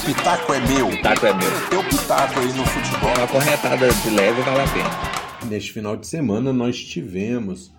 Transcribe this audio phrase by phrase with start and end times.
[0.00, 0.88] O pitaco é meu.
[0.88, 1.68] O pitaco é meu.
[1.68, 3.12] Teu pitaco aí no futebol.
[3.18, 5.46] Uma corretada de leve vale a pena.
[5.46, 7.70] Neste final de semana nós tivemos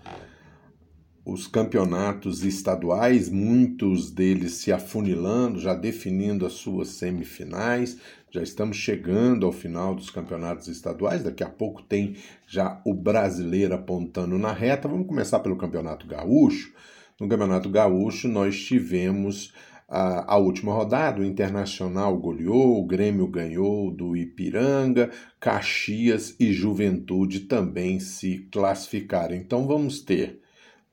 [1.25, 7.97] os campeonatos estaduais, muitos deles se afunilando, já definindo as suas semifinais.
[8.29, 11.23] Já estamos chegando ao final dos campeonatos estaduais.
[11.23, 14.87] Daqui a pouco tem já o brasileiro apontando na reta.
[14.87, 16.71] Vamos começar pelo Campeonato Gaúcho.
[17.19, 19.53] No Campeonato Gaúcho, nós tivemos
[19.93, 27.99] a, última rodada, o Internacional goleou, o Grêmio ganhou do Ipiranga, Caxias e Juventude também
[27.99, 29.35] se classificaram.
[29.35, 30.39] Então vamos ter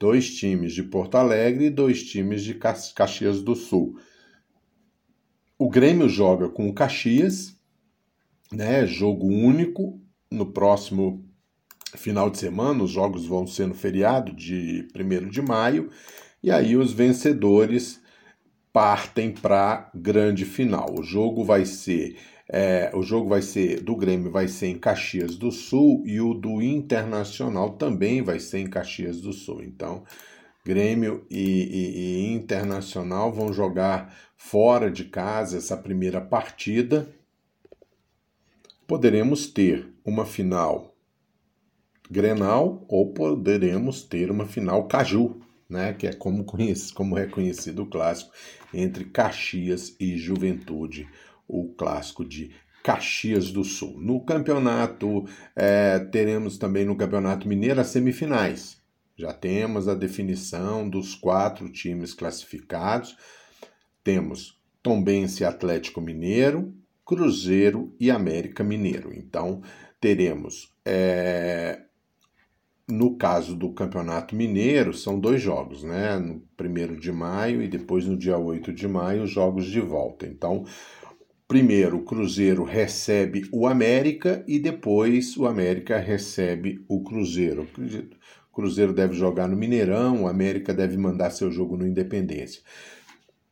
[0.00, 4.00] dois times de Porto Alegre e dois times de Caxias do Sul.
[5.56, 7.56] O Grêmio joga com o Caxias,
[8.50, 8.84] né?
[8.84, 11.24] Jogo único no próximo
[11.94, 12.82] final de semana.
[12.82, 15.88] Os jogos vão ser no feriado de 1 de maio.
[16.42, 18.00] E aí os vencedores
[18.72, 20.94] partem para grande final.
[20.98, 22.16] O jogo vai ser
[22.50, 26.32] é, o jogo vai ser do Grêmio vai ser em Caxias do Sul e o
[26.32, 29.62] do Internacional também vai ser em Caxias do Sul.
[29.62, 30.04] Então,
[30.64, 37.08] Grêmio e, e, e Internacional vão jogar fora de casa essa primeira partida.
[38.86, 40.94] Poderemos ter uma final
[42.10, 47.82] Grenal ou poderemos ter uma final Caju, né, que é como, conhece, como é conhecido
[47.82, 48.32] o clássico
[48.72, 51.08] entre Caxias e Juventude
[51.48, 52.50] o clássico de
[52.82, 53.98] Caxias do Sul.
[53.98, 58.78] No campeonato, é, teremos também no Campeonato Mineiro as semifinais.
[59.16, 63.16] Já temos a definição dos quatro times classificados.
[64.04, 66.72] Temos Tombense Atlético Mineiro,
[67.04, 69.12] Cruzeiro e América Mineiro.
[69.12, 69.60] Então,
[70.00, 70.72] teremos.
[70.84, 71.82] É,
[72.88, 76.18] no caso do Campeonato Mineiro, são dois jogos, né?
[76.18, 80.26] No 1 de maio e depois no dia 8 de maio, os jogos de volta.
[80.26, 80.64] Então,
[81.48, 87.66] Primeiro, o Cruzeiro recebe o América e depois o América recebe o Cruzeiro.
[88.50, 92.60] O Cruzeiro deve jogar no Mineirão, o América deve mandar seu jogo no Independência.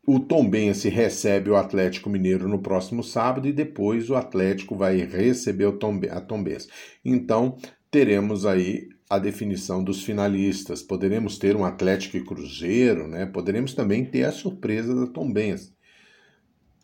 [0.06, 5.64] O Tombense recebe o Atlético Mineiro no próximo sábado e depois o Atlético vai receber
[5.64, 5.78] o
[6.10, 6.68] a Tombense.
[7.02, 7.56] Então,
[7.90, 10.82] teremos aí a definição dos finalistas.
[10.82, 13.26] Poderemos ter um Atlético e Cruzeiro, né?
[13.26, 15.76] Poderemos também ter a surpresa da Tombense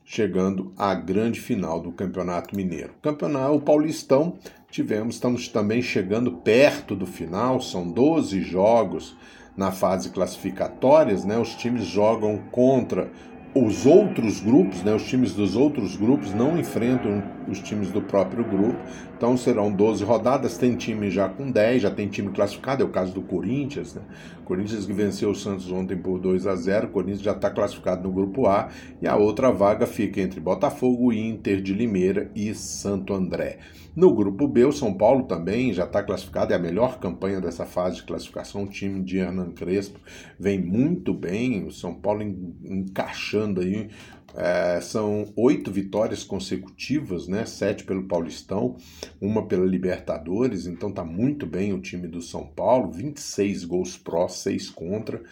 [0.04, 2.92] chegando à grande final do Campeonato Mineiro.
[3.00, 4.36] Campeonato o Paulistão
[4.70, 9.16] tivemos, estamos também chegando perto do final, são 12 jogos
[9.56, 11.38] na fase classificatórias, né?
[11.38, 13.10] Os times jogam contra
[13.54, 18.42] os outros grupos, né, os times dos outros grupos não enfrentam os times do próprio
[18.44, 18.78] grupo,
[19.14, 20.56] então serão 12 rodadas.
[20.56, 23.94] Tem time já com 10, já tem time classificado, é o caso do Corinthians.
[23.94, 24.02] Né?
[24.44, 28.02] Corinthians que venceu o Santos ontem por 2 a 0 o Corinthians já está classificado
[28.02, 28.70] no grupo A
[29.00, 33.58] e a outra vaga fica entre Botafogo, Inter de Limeira e Santo André.
[33.94, 37.66] No grupo B, o São Paulo também já está classificado, é a melhor campanha dessa
[37.66, 38.64] fase de classificação.
[38.64, 40.00] O time de Hernan Crespo
[40.38, 43.88] vem muito bem, o São Paulo encaixando aí.
[44.34, 47.44] É, são oito vitórias consecutivas, né?
[47.44, 48.76] Sete pelo Paulistão,
[49.20, 54.28] uma pela Libertadores, então tá muito bem o time do São Paulo, 26 gols pró,
[54.28, 55.22] 6 contra.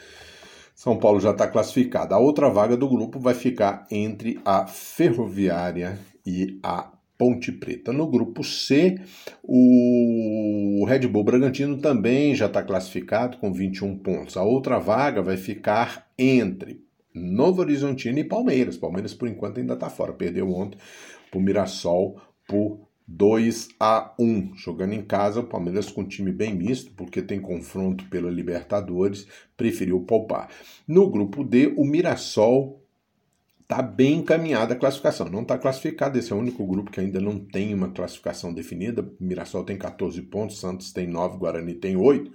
[0.75, 2.15] São Paulo já está classificado.
[2.15, 7.92] A outra vaga do grupo vai ficar entre a Ferroviária e a Ponte Preta.
[7.92, 8.98] No grupo C,
[9.42, 14.38] o Red Bull Bragantino também já está classificado com 21 pontos.
[14.38, 16.82] A outra vaga vai ficar entre
[17.15, 18.76] Novo Horizontino e Palmeiras.
[18.76, 20.12] Palmeiras, por enquanto, ainda está fora.
[20.12, 20.78] Perdeu ontem
[21.31, 26.31] para o Mirassol por 2 a 1 Jogando em casa, o Palmeiras com um time
[26.31, 29.26] bem misto, porque tem confronto pela Libertadores,
[29.56, 30.48] preferiu poupar.
[30.87, 32.81] No grupo D, o Mirassol
[33.62, 35.28] está bem encaminhada a classificação.
[35.28, 39.09] Não está classificado, esse é o único grupo que ainda não tem uma classificação definida.
[39.19, 42.31] Mirassol tem 14 pontos, Santos tem 9, Guarani tem 8.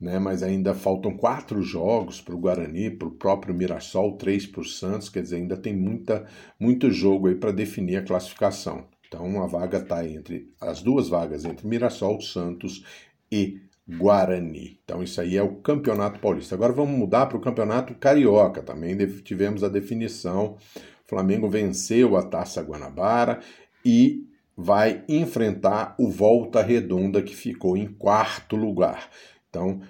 [0.00, 4.62] Né, mas ainda faltam quatro jogos para o Guarani, para o próprio Mirassol, três para
[4.62, 6.24] o Santos, quer dizer, ainda tem muita,
[6.58, 8.86] muito jogo aí para definir a classificação.
[9.06, 12.82] Então a vaga está entre as duas vagas entre Mirassol, Santos
[13.30, 13.60] e
[13.98, 14.78] Guarani.
[14.84, 16.54] Então, isso aí é o Campeonato Paulista.
[16.54, 18.62] Agora vamos mudar para o Campeonato Carioca.
[18.62, 20.56] Também tivemos a definição.
[20.76, 23.40] O Flamengo venceu a Taça Guanabara
[23.84, 24.26] e
[24.56, 29.10] vai enfrentar o Volta Redonda, que ficou em quarto lugar.
[29.50, 29.80] Então,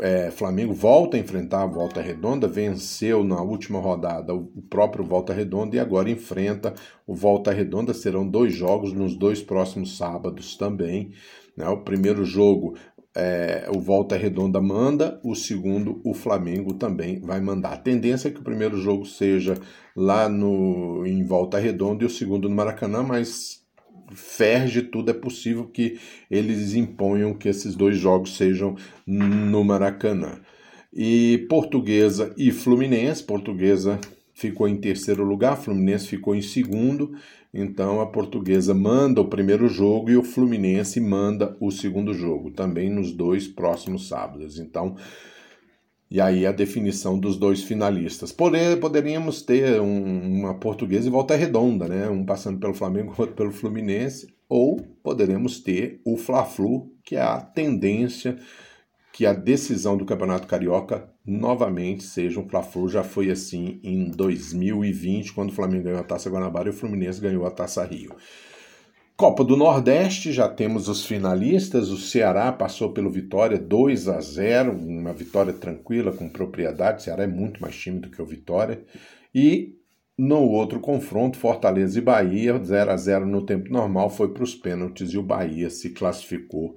[0.00, 5.32] é, Flamengo volta a enfrentar a Volta Redonda, venceu na última rodada o próprio Volta
[5.32, 6.74] Redonda e agora enfrenta
[7.06, 7.94] o Volta Redonda.
[7.94, 11.12] Serão dois jogos nos dois próximos sábados também.
[11.56, 11.68] Né?
[11.68, 12.74] O primeiro jogo
[13.16, 17.72] é, o Volta Redonda manda, o segundo o Flamengo também vai mandar.
[17.72, 19.54] A tendência é que o primeiro jogo seja
[19.94, 23.64] lá no em Volta Redonda e o segundo no Maracanã, mas
[24.12, 25.98] ferge tudo, é possível que
[26.30, 28.76] eles imponham que esses dois jogos sejam
[29.06, 30.40] no Maracanã.
[30.92, 34.00] E Portuguesa e Fluminense, Portuguesa
[34.32, 37.14] ficou em terceiro lugar, Fluminense ficou em segundo.
[37.52, 42.90] Então a Portuguesa manda o primeiro jogo e o Fluminense manda o segundo jogo, também
[42.90, 44.58] nos dois próximos sábados.
[44.58, 44.96] Então,
[46.10, 48.30] e aí a definição dos dois finalistas.
[48.32, 52.08] Poder, poderíamos ter um, uma Portuguesa e volta redonda, né?
[52.08, 57.40] Um passando pelo Flamengo, outro pelo Fluminense, ou poderemos ter o Fla-Flu, que é a
[57.40, 58.38] tendência
[59.12, 62.88] que a decisão do Campeonato Carioca novamente seja um Fla-Flu.
[62.88, 67.20] Já foi assim em 2020, quando o Flamengo ganhou a Taça Guanabara e o Fluminense
[67.20, 68.14] ganhou a Taça Rio.
[69.16, 71.88] Copa do Nordeste, já temos os finalistas.
[71.88, 76.98] O Ceará passou pelo Vitória 2 a 0, uma vitória tranquila, com propriedade.
[76.98, 78.84] O Ceará é muito mais time do que o Vitória.
[79.34, 79.74] E
[80.18, 84.54] no outro confronto, Fortaleza e Bahia, 0 a 0 no tempo normal, foi para os
[84.54, 86.76] pênaltis e o Bahia se classificou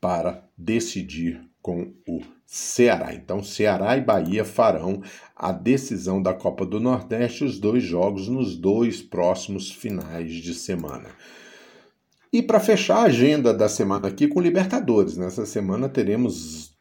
[0.00, 3.12] para decidir com o Ceará.
[3.12, 5.02] Então, Ceará e Bahia farão
[5.34, 11.08] a decisão da Copa do Nordeste, os dois jogos nos dois próximos finais de semana.
[12.32, 16.72] E para fechar a agenda da semana aqui com Libertadores, nessa semana teremos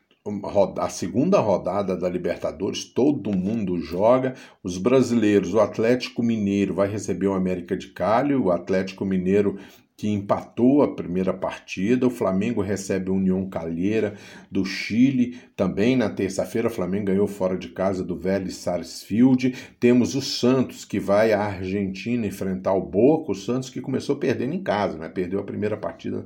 [0.78, 4.34] a segunda rodada da Libertadores, todo mundo joga.
[4.64, 9.58] Os brasileiros, o Atlético Mineiro vai receber o América de Cali, o Atlético Mineiro
[10.02, 12.08] que empatou a primeira partida.
[12.08, 14.16] O Flamengo recebe a União Calheira
[14.50, 15.38] do Chile.
[15.56, 19.54] Também na terça-feira, o Flamengo ganhou fora de casa do Vélez Sarsfield.
[19.80, 23.32] Temos o Santos, que vai à Argentina enfrentar o Boca.
[23.32, 25.08] O Santos que começou perdendo em casa, né?
[25.08, 26.26] perdeu a primeira partida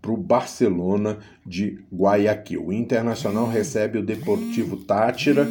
[0.00, 2.66] para o Barcelona de Guayaquil.
[2.66, 5.48] O Internacional recebe o Deportivo Tátira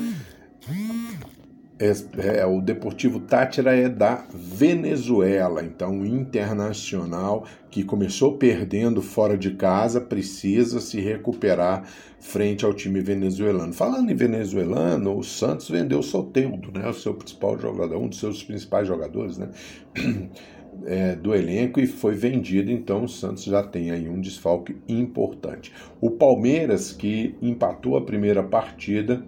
[1.79, 9.51] é, é, o Deportivo Tátira é da Venezuela, então Internacional, que começou perdendo fora de
[9.51, 11.83] casa, precisa se recuperar
[12.19, 13.73] frente ao time venezuelano.
[13.73, 18.19] Falando em venezuelano, o Santos vendeu o Soteldo, né, o seu principal jogador, um dos
[18.19, 19.49] seus principais jogadores, né,
[20.85, 25.73] é, do elenco e foi vendido, então o Santos já tem aí um desfalque importante.
[25.99, 29.23] O Palmeiras, que empatou a primeira partida,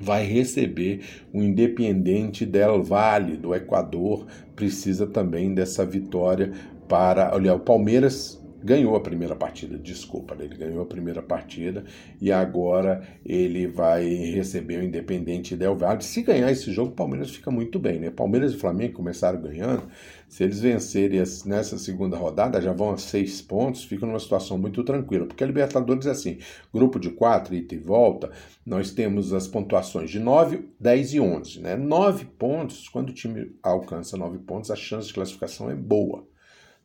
[0.00, 1.00] vai receber
[1.32, 6.52] o Independente del Valle do Equador, precisa também dessa vitória
[6.88, 11.84] para, olha, o Palmeiras ganhou a primeira partida, desculpa, ele ganhou a primeira partida
[12.18, 16.02] e agora ele vai receber o Independente Del Valle.
[16.02, 18.10] Se ganhar esse jogo, o Palmeiras fica muito bem, né?
[18.10, 19.82] Palmeiras e Flamengo começaram ganhando,
[20.26, 24.82] se eles vencerem nessa segunda rodada, já vão a seis pontos, ficam numa situação muito
[24.82, 26.38] tranquila, porque a Libertadores é assim,
[26.72, 28.30] grupo de quatro, ida e volta,
[28.64, 31.76] nós temos as pontuações de 9, 10 e 11, né?
[31.76, 36.26] 9 pontos, quando o time alcança 9 pontos, a chance de classificação é boa.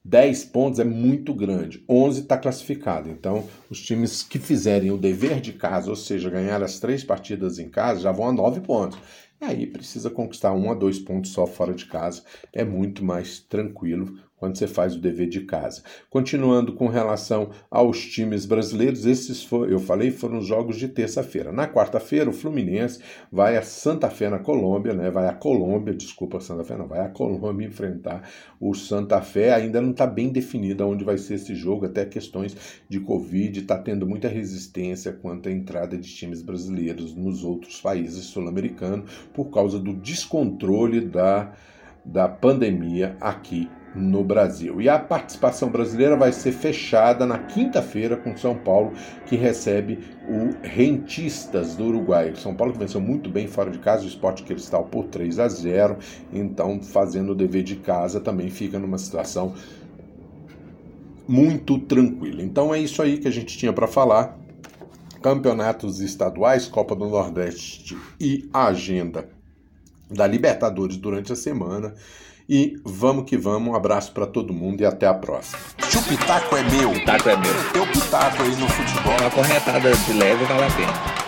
[0.04, 3.10] 10 pontos é muito grande, 11 está classificado.
[3.10, 7.60] Então, os times que fizerem o dever de casa, ou seja, ganhar as três partidas
[7.60, 8.98] em casa, já vão a 9 pontos.
[9.42, 12.24] E aí precisa conquistar um a dois pontos só fora de casa.
[12.52, 15.84] É muito mais tranquilo quando você faz o dever de casa.
[16.10, 21.52] Continuando com relação aos times brasileiros, esses for, eu falei foram os jogos de terça-feira.
[21.52, 23.00] Na quarta-feira, o Fluminense
[23.32, 25.12] vai a Santa Fé na Colômbia, né?
[25.12, 29.54] Vai a Colômbia, desculpa, Santa Fé não, vai a Colômbia enfrentar o Santa Fé.
[29.54, 32.56] Ainda não está bem definido onde vai ser esse jogo, até questões
[32.88, 38.26] de Covid, está tendo muita resistência quanto à entrada de times brasileiros nos outros países
[38.26, 41.54] sul-americanos por causa do descontrole da
[42.06, 44.82] da pandemia aqui no Brasil.
[44.82, 48.94] E a participação brasileira vai ser fechada na quinta-feira com São Paulo,
[49.26, 52.34] que recebe o Rentistas do Uruguai.
[52.36, 55.48] São Paulo que venceu muito bem fora de casa, o Esporte Cristal por 3 a
[55.48, 55.98] 0,
[56.32, 59.54] então fazendo o dever de casa também fica numa situação
[61.28, 62.42] muito tranquila.
[62.42, 64.38] Então é isso aí que a gente tinha para falar.
[65.22, 69.28] Campeonatos estaduais, Copa do Nordeste e agenda
[70.10, 71.94] da Libertadores durante a semana.
[72.52, 75.60] E vamos que vamos, um abraço para todo mundo e até a próxima.
[75.88, 77.54] Se o pitaco é meu, o pitaco é meu.
[77.72, 79.14] Teu pitaco aí no futebol.
[79.22, 81.19] Uma corretada de leve vale a pena.